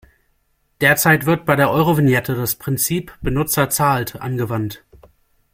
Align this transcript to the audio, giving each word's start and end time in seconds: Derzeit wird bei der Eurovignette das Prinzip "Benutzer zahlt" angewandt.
Derzeit 0.81 1.27
wird 1.27 1.45
bei 1.45 1.55
der 1.55 1.69
Eurovignette 1.69 2.33
das 2.33 2.55
Prinzip 2.55 3.15
"Benutzer 3.21 3.69
zahlt" 3.69 4.15
angewandt. 4.19 4.83